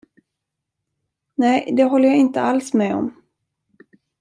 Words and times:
Nej, 1.35 1.73
det 1.77 1.83
håller 1.83 2.07
jag 2.09 2.17
inte 2.17 2.41
alls 2.41 2.73
med 2.73 2.95
om. 2.95 3.23